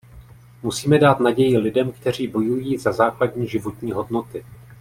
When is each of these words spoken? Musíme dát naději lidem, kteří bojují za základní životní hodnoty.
Musíme 0.63 0.99
dát 0.99 1.19
naději 1.19 1.57
lidem, 1.57 1.91
kteří 1.91 2.27
bojují 2.27 2.77
za 2.77 2.91
základní 2.91 3.47
životní 3.47 3.91
hodnoty. 3.91 4.45